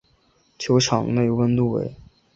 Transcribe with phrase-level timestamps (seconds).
[0.57, 1.95] 球场内温度为。